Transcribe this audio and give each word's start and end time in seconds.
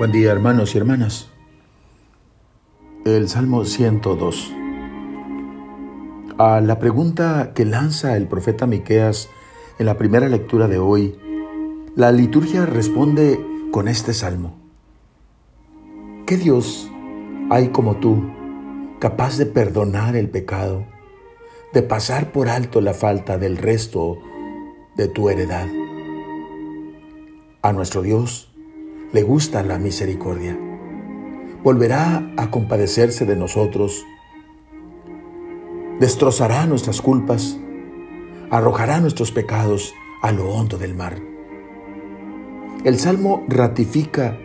Buen 0.00 0.12
día 0.12 0.32
hermanos 0.32 0.74
y 0.74 0.78
hermanas. 0.78 1.28
El 3.04 3.28
Salmo 3.28 3.66
102. 3.66 4.50
A 6.38 6.62
la 6.62 6.78
pregunta 6.78 7.52
que 7.54 7.66
lanza 7.66 8.16
el 8.16 8.26
profeta 8.26 8.66
Miqueas 8.66 9.28
en 9.78 9.84
la 9.84 9.98
primera 9.98 10.30
lectura 10.30 10.68
de 10.68 10.78
hoy, 10.78 11.18
la 11.96 12.12
liturgia 12.12 12.64
responde 12.64 13.38
con 13.72 13.88
este 13.88 14.14
salmo. 14.14 14.56
¿Qué 16.24 16.38
Dios 16.38 16.90
hay 17.50 17.68
como 17.68 17.96
tú, 17.96 18.22
capaz 19.00 19.36
de 19.36 19.44
perdonar 19.44 20.16
el 20.16 20.30
pecado, 20.30 20.86
de 21.74 21.82
pasar 21.82 22.32
por 22.32 22.48
alto 22.48 22.80
la 22.80 22.94
falta 22.94 23.36
del 23.36 23.58
resto 23.58 24.16
de 24.96 25.08
tu 25.08 25.28
heredad? 25.28 25.68
A 27.60 27.74
nuestro 27.74 28.00
Dios 28.00 28.49
le 29.12 29.22
gusta 29.22 29.62
la 29.62 29.78
misericordia. 29.78 30.58
Volverá 31.62 32.32
a 32.36 32.50
compadecerse 32.50 33.26
de 33.26 33.36
nosotros, 33.36 34.04
destrozará 35.98 36.66
nuestras 36.66 37.02
culpas, 37.02 37.58
arrojará 38.50 39.00
nuestros 39.00 39.32
pecados 39.32 39.94
a 40.22 40.32
lo 40.32 40.50
hondo 40.50 40.78
del 40.78 40.94
mar. 40.94 41.18
El 42.84 42.98
Salmo 42.98 43.44
ratifica 43.48 44.38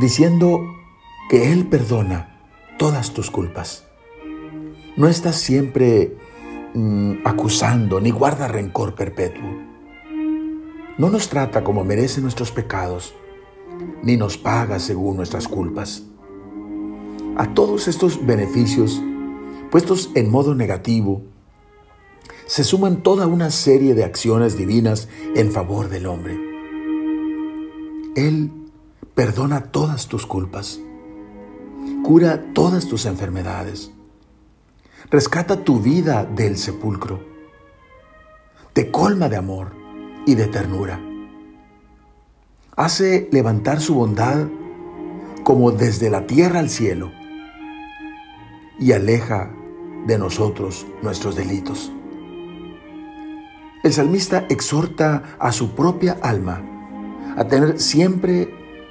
diciendo 0.00 0.60
que 1.28 1.52
Él 1.52 1.66
perdona 1.66 2.40
todas 2.78 3.12
tus 3.12 3.30
culpas. 3.30 3.86
No 4.96 5.08
estás 5.08 5.36
siempre 5.36 6.16
mm, 6.74 7.18
acusando 7.24 8.00
ni 8.00 8.10
guarda 8.10 8.48
rencor 8.48 8.94
perpetuo. 8.94 9.48
No 10.98 11.10
nos 11.10 11.28
trata 11.28 11.62
como 11.62 11.84
merecen 11.84 12.24
nuestros 12.24 12.50
pecados, 12.50 13.14
ni 14.02 14.16
nos 14.16 14.36
paga 14.38 14.78
según 14.78 15.16
nuestras 15.16 15.48
culpas. 15.48 16.02
A 17.36 17.54
todos 17.54 17.88
estos 17.88 18.24
beneficios, 18.26 19.00
puestos 19.70 20.10
en 20.14 20.30
modo 20.30 20.54
negativo, 20.54 21.22
se 22.46 22.64
suman 22.64 23.02
toda 23.02 23.26
una 23.26 23.50
serie 23.50 23.94
de 23.94 24.04
acciones 24.04 24.56
divinas 24.56 25.08
en 25.34 25.50
favor 25.52 25.88
del 25.88 26.06
hombre. 26.06 26.38
Él 28.14 28.50
perdona 29.14 29.70
todas 29.70 30.08
tus 30.08 30.26
culpas, 30.26 30.80
cura 32.02 32.52
todas 32.52 32.86
tus 32.88 33.06
enfermedades, 33.06 33.92
rescata 35.10 35.64
tu 35.64 35.80
vida 35.80 36.24
del 36.24 36.58
sepulcro, 36.58 37.20
te 38.72 38.90
colma 38.90 39.28
de 39.28 39.36
amor 39.36 39.72
y 40.26 40.34
de 40.34 40.46
ternura 40.46 41.11
hace 42.76 43.28
levantar 43.32 43.80
su 43.80 43.94
bondad 43.94 44.46
como 45.42 45.72
desde 45.72 46.10
la 46.10 46.26
tierra 46.26 46.60
al 46.60 46.70
cielo 46.70 47.12
y 48.78 48.92
aleja 48.92 49.50
de 50.06 50.18
nosotros 50.18 50.86
nuestros 51.02 51.36
delitos. 51.36 51.92
El 53.84 53.92
salmista 53.92 54.46
exhorta 54.48 55.36
a 55.38 55.52
su 55.52 55.74
propia 55.74 56.18
alma 56.22 56.62
a 57.36 57.44
tener 57.44 57.80
siempre 57.80 58.48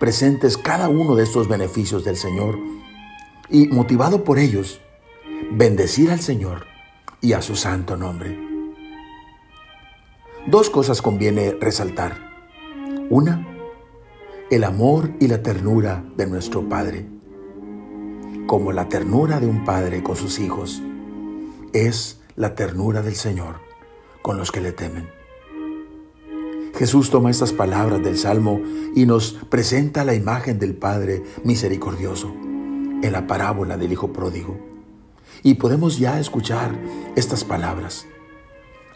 presentes 0.00 0.58
cada 0.58 0.88
uno 0.88 1.14
de 1.14 1.22
estos 1.22 1.48
beneficios 1.48 2.04
del 2.04 2.16
Señor 2.16 2.58
y 3.48 3.68
motivado 3.68 4.24
por 4.24 4.38
ellos, 4.38 4.80
bendecir 5.52 6.10
al 6.10 6.20
Señor 6.20 6.66
y 7.20 7.34
a 7.34 7.42
su 7.42 7.54
santo 7.54 7.96
nombre. 7.96 8.36
Dos 10.46 10.70
cosas 10.70 11.00
conviene 11.00 11.56
resaltar. 11.60 12.18
Una, 13.10 13.46
el 14.52 14.64
amor 14.64 15.14
y 15.18 15.28
la 15.28 15.42
ternura 15.42 16.04
de 16.14 16.26
nuestro 16.26 16.68
Padre. 16.68 17.06
Como 18.46 18.72
la 18.72 18.86
ternura 18.86 19.40
de 19.40 19.46
un 19.46 19.64
padre 19.64 20.02
con 20.02 20.14
sus 20.14 20.38
hijos, 20.38 20.82
es 21.72 22.20
la 22.36 22.54
ternura 22.54 23.00
del 23.00 23.14
Señor 23.14 23.60
con 24.20 24.36
los 24.36 24.52
que 24.52 24.60
le 24.60 24.72
temen. 24.72 25.08
Jesús 26.76 27.08
toma 27.08 27.30
estas 27.30 27.54
palabras 27.54 28.02
del 28.02 28.18
Salmo 28.18 28.60
y 28.94 29.06
nos 29.06 29.38
presenta 29.48 30.04
la 30.04 30.12
imagen 30.12 30.58
del 30.58 30.74
Padre 30.74 31.22
misericordioso 31.44 32.30
en 32.34 33.10
la 33.10 33.26
parábola 33.26 33.78
del 33.78 33.90
Hijo 33.90 34.12
pródigo. 34.12 34.60
Y 35.42 35.54
podemos 35.54 35.98
ya 35.98 36.20
escuchar 36.20 36.78
estas 37.16 37.42
palabras. 37.42 38.04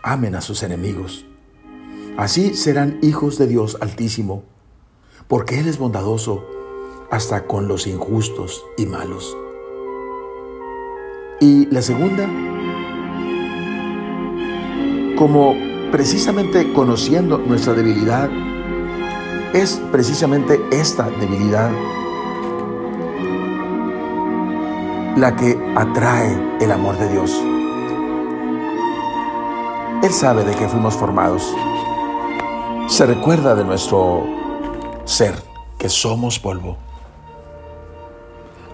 Amen 0.02 0.34
a 0.34 0.42
sus 0.42 0.62
enemigos. 0.62 1.24
Así 2.18 2.52
serán 2.52 2.98
hijos 3.00 3.38
de 3.38 3.46
Dios 3.46 3.78
Altísimo 3.80 4.55
porque 5.28 5.58
Él 5.58 5.68
es 5.68 5.78
bondadoso 5.78 6.44
hasta 7.10 7.46
con 7.46 7.68
los 7.68 7.86
injustos 7.86 8.64
y 8.76 8.86
malos. 8.86 9.36
Y 11.40 11.66
la 11.66 11.82
segunda, 11.82 12.28
como 15.16 15.54
precisamente 15.90 16.72
conociendo 16.72 17.38
nuestra 17.38 17.74
debilidad, 17.74 18.30
es 19.52 19.80
precisamente 19.90 20.60
esta 20.70 21.08
debilidad 21.10 21.70
la 25.16 25.34
que 25.34 25.58
atrae 25.74 26.58
el 26.60 26.70
amor 26.72 26.98
de 26.98 27.08
Dios. 27.08 27.42
Él 30.02 30.12
sabe 30.12 30.44
de 30.44 30.54
qué 30.54 30.68
fuimos 30.68 30.94
formados. 30.94 31.54
Se 32.88 33.06
recuerda 33.06 33.54
de 33.54 33.64
nuestro 33.64 34.45
ser 35.06 35.34
que 35.78 35.88
somos 35.88 36.38
polvo. 36.38 36.76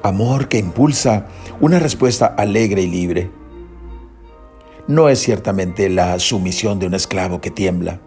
Amor 0.02 0.48
que 0.48 0.58
impulsa 0.58 1.28
una 1.60 1.78
respuesta 1.78 2.26
alegre 2.26 2.82
y 2.82 2.88
libre. 2.88 3.30
No 4.88 5.08
es 5.08 5.20
ciertamente 5.20 5.88
la 5.88 6.18
sumisión 6.18 6.80
de 6.80 6.86
un 6.86 6.94
esclavo 6.94 7.40
que 7.40 7.52
tiembla, 7.52 8.00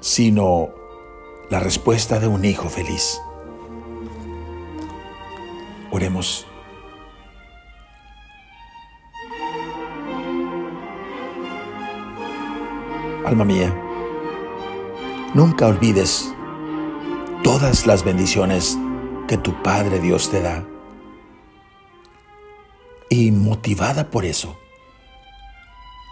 sino 0.00 0.70
la 1.50 1.60
respuesta 1.60 2.18
de 2.18 2.28
un 2.28 2.44
hijo 2.44 2.68
feliz. 2.70 3.20
Oremos. 5.90 6.46
Alma 13.26 13.44
mía, 13.44 13.74
nunca 15.34 15.66
olvides 15.66 16.34
todas 17.44 17.86
las 17.86 18.04
bendiciones 18.04 18.78
que 19.28 19.36
tu 19.36 19.62
Padre 19.62 20.00
Dios 20.00 20.30
te 20.30 20.40
da. 20.40 20.64
Y 23.10 23.30
motivada 23.30 24.10
por 24.10 24.24
eso, 24.24 24.56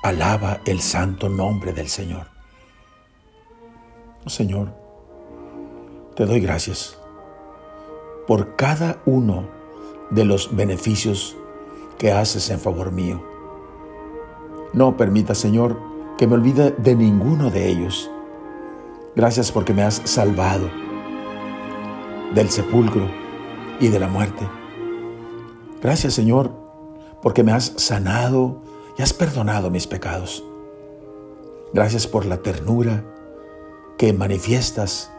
alaba 0.03 0.61
el 0.67 0.83
santo 0.83 1.31
nombre 1.31 1.73
del 1.73 1.89
Señor. 1.89 2.27
Señor, 4.27 4.75
te 6.15 6.27
doy 6.27 6.39
gracias 6.41 6.99
por 8.27 8.55
cada 8.55 9.01
uno 9.07 9.49
de 10.11 10.27
los 10.27 10.55
beneficios 10.55 11.35
que 11.99 12.13
haces 12.13 12.51
en 12.51 12.61
favor 12.61 12.93
mío. 12.93 13.25
No 14.75 14.99
permita, 14.99 15.35
Señor, 15.35 15.81
que 16.19 16.27
me 16.27 16.35
olvide 16.35 16.73
de 16.73 16.95
ninguno 16.95 17.51
de 17.51 17.69
ellos. 17.69 18.11
Gracias 19.17 19.51
porque 19.51 19.73
me 19.73 19.83
has 19.83 20.03
salvado 20.05 20.92
del 22.35 22.51
sepulcro 22.51 23.09
y 23.81 23.89
de 23.89 23.99
la 23.99 24.09
muerte. 24.09 24.49
Gracias 25.81 26.15
Señor, 26.15 26.51
porque 27.21 27.43
me 27.43 27.53
has 27.53 27.73
sanado 27.77 28.63
y 28.97 29.03
has 29.03 29.13
perdonado 29.13 29.71
mis 29.71 29.87
pecados. 29.87 30.45
Gracias 31.73 32.07
por 32.07 32.27
la 32.27 32.39
ternura 32.39 33.05
que 33.99 34.13
manifiestas 34.13 35.11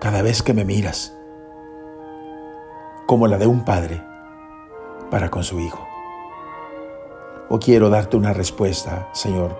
cada 0.00 0.22
vez 0.22 0.42
que 0.42 0.54
me 0.54 0.64
miras, 0.64 1.14
como 3.06 3.26
la 3.26 3.38
de 3.38 3.46
un 3.46 3.64
padre 3.64 4.02
para 5.10 5.30
con 5.30 5.44
su 5.44 5.60
hijo. 5.60 5.86
O 7.48 7.58
quiero 7.58 7.90
darte 7.90 8.16
una 8.16 8.32
respuesta, 8.32 9.08
Señor, 9.12 9.56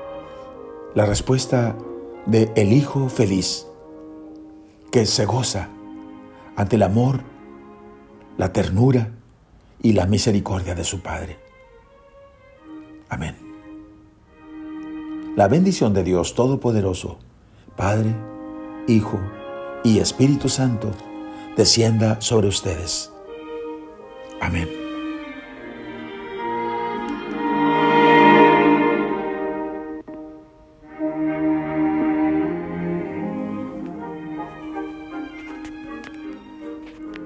la 0.95 1.07
respuesta 1.07 1.77
de 2.27 2.53
el 2.55 2.73
hijo 2.73 3.09
feliz 3.09 3.67
que 4.91 5.07
se 5.07 5.27
goza 5.27 5.69
ante 6.61 6.77
el 6.77 6.83
amor, 6.83 7.23
la 8.37 8.53
ternura 8.53 9.09
y 9.81 9.95
la 9.95 10.05
misericordia 10.05 10.75
de 10.75 10.85
su 10.85 11.01
Padre. 11.01 11.39
Amén. 13.09 13.35
La 15.37 15.49
bendición 15.49 15.95
de 15.95 16.05
Dios 16.05 16.35
Todopoderoso, 16.35 17.19
Padre, 17.77 18.15
Hijo 18.87 19.19
y 19.85 20.01
Espíritu 20.01 20.51
Santo, 20.51 20.91
descienda 21.57 22.21
sobre 22.21 22.49
ustedes. 22.49 23.11
Amén. 24.43 24.80